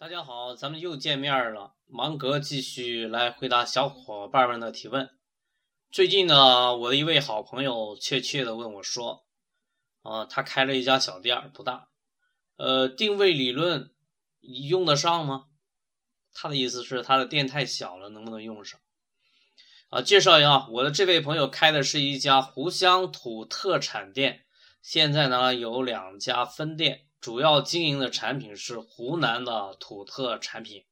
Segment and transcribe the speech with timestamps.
[0.00, 1.74] 大家好，咱们又见面了。
[1.88, 5.10] 芒格继续来回答小伙伴们的提问。
[5.90, 9.26] 最近呢，我的一位好朋友确切的问我说
[10.02, 11.88] ：“啊，他开了一家小店，不大，
[12.58, 13.92] 呃，定位理论
[14.40, 15.46] 用得上吗？”
[16.32, 18.78] 他的意思是他的店太小了，能不能用上？
[19.88, 24.46] 啊，介绍一下，我的这位朋友开的是一家湖湘土特产店，
[24.80, 27.07] 现在呢有两家分店。
[27.20, 30.84] 主要经营的产品是湖南的土特产品。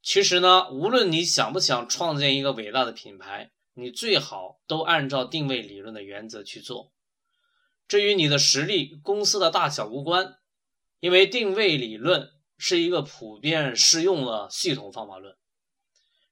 [0.00, 6.92] 其实呢，无论你想不想创建一个伟大的品牌，你最好都按照定位理论的原则去做。
[7.86, 10.38] 这与你的实力、公司的大小无关，
[10.98, 15.36] 因为定位理论是一个普遍适用的系统方法论。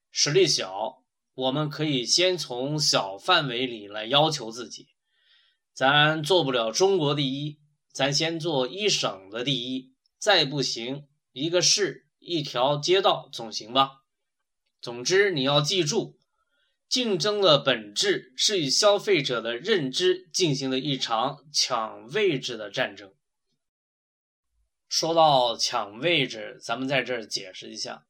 [0.09, 4.89] 实力小，我们可以先从小范围里来要求自己。
[5.73, 7.60] 咱做不了中国第一。
[7.91, 14.03] 咱先做一省的第一，再不行，一个市、一条街道总行吧。
[14.81, 16.17] 总之，你要记住，
[16.87, 23.13] 竞争的本质是与消费者的认知进行的一场抢位置的战争。
[24.87, 28.05] 说到抢位置，咱们在这儿解释一下。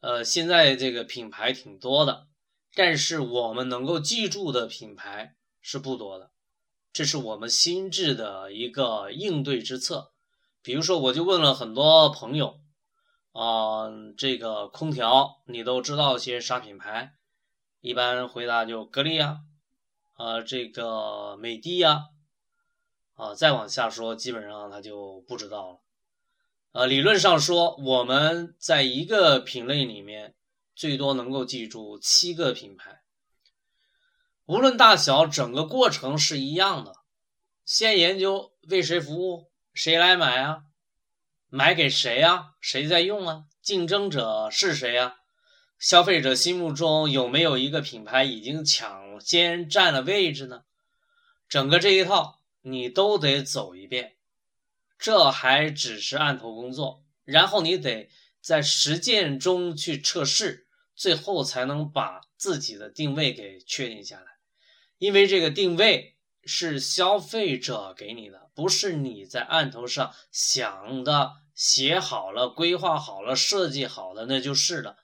[0.00, 2.28] 呃，现在这个品牌挺多的，
[2.74, 6.30] 但是我们能够记住的品牌是不多的。
[6.98, 10.10] 这是我们心智的一个应对之策。
[10.62, 12.58] 比如说，我就问了很多朋友，
[13.30, 17.14] 啊，这个空调你都知道些啥品牌？
[17.80, 19.42] 一般回答就格力呀，
[20.14, 22.06] 啊，这个美的呀，
[23.14, 25.78] 啊，再往下说，基本上他就不知道了。
[26.72, 30.34] 呃，理论上说，我们在一个品类里面
[30.74, 33.02] 最多能够记住七个品牌。
[34.48, 36.94] 无论大小，整个过程是一样的。
[37.66, 40.62] 先研究为谁服务，谁来买啊？
[41.50, 42.52] 买给谁啊？
[42.58, 43.44] 谁在用啊？
[43.60, 45.16] 竞争者是谁啊？
[45.78, 50.62] 消费者心目中有没有一个品牌已经抢先占了位置呢？
[51.46, 54.16] 整个这一套你都得走一遍。
[54.98, 58.08] 这还只是案头工作，然后你得
[58.40, 64.37] 在实践中去测试，最后才能把自己的定位给确定下来。
[64.98, 74.96] 因为这个定位是消费者给你的，不是你在案头上想的、写好了、规划好了、设计好的，那就是了。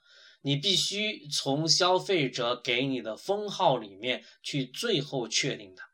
[0.43, 5.85] 你必须从消费者给你的封号里面去最后确定它。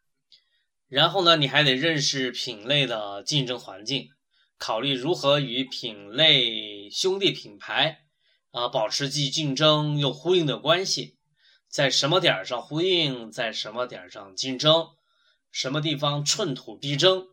[0.88, 4.08] 然后呢，你还得认识品类的竞争环境，
[4.58, 8.00] 考虑如何与品类兄弟品牌
[8.50, 11.19] 啊保持既竞争又呼应的关系。
[11.70, 14.88] 在什么点上呼应，在什么点上竞争，
[15.52, 17.28] 什么地方寸土必争，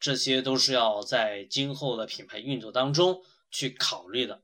[0.00, 4.40] 这些都是要在今后的品牌运作当中去考虑的。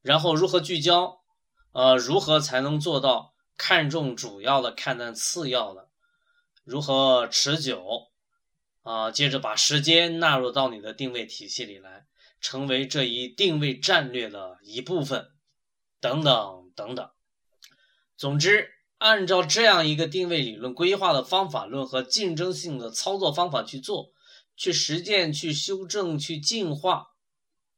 [0.00, 1.20] 然后如何聚焦，
[1.72, 5.90] 呃，如何才能做到看重主要的，看淡次要的？
[6.64, 8.08] 如何持久？
[8.82, 12.06] 啊，接着把时间纳入到你的定位体系里来，
[12.40, 15.28] 成为这一定位战略的一部分，
[16.00, 17.10] 等等等等。
[18.18, 24.10] 总之，按照这样一个定位理论规划的方法论和竞争性的操作方法去做，
[24.56, 27.10] 去实践、去修正、去进化，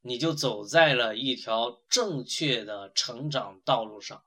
[0.00, 4.22] 你就走在了一条正确的成长道路上。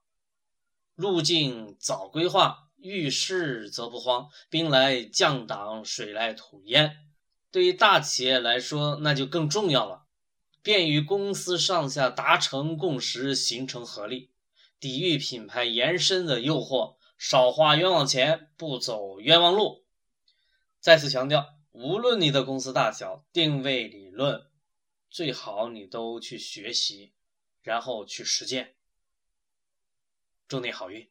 [0.94, 6.96] 路径早规划，遇事则不慌，兵来将挡，水来土掩。
[7.50, 10.04] 对于大企业来说，那就更重要了，
[10.62, 14.30] 便于公司上下达成共识，形成合力。
[14.84, 19.86] 抵御品牌延伸的诱惑，少花冤枉钱，不走冤枉路。
[20.82, 24.46] 再次强调，无论你的公司大小，定位理论
[25.10, 27.14] 最好你都去学习，
[27.62, 28.76] 然后去实践。
[30.50, 31.08] 祝你好运！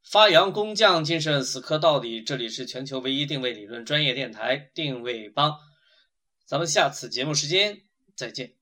[0.00, 2.22] 发扬工匠精神，死磕到底。
[2.22, 5.58] 这里是全球唯一定位理论专业电台——定位帮。
[6.44, 7.82] 咱们下次节目时间
[8.14, 8.54] 再见。